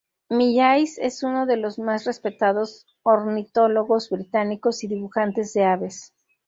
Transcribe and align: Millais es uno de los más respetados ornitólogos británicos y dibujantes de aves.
Millais 0.31 0.97
es 0.97 1.21
uno 1.21 1.45
de 1.45 1.57
los 1.57 1.77
más 1.77 2.05
respetados 2.05 2.87
ornitólogos 3.03 4.09
británicos 4.09 4.83
y 4.83 4.87
dibujantes 4.87 5.53
de 5.53 5.65
aves. 5.65 6.15